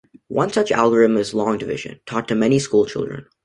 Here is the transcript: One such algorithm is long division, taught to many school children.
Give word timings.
One 0.29 0.51
such 0.51 0.71
algorithm 0.71 1.15
is 1.17 1.35
long 1.35 1.59
division, 1.59 1.99
taught 2.07 2.27
to 2.29 2.33
many 2.33 2.57
school 2.57 2.87
children. 2.87 3.27